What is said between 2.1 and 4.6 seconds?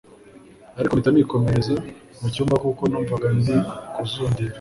mu cyumba Kuko numvaga ndi kuzungera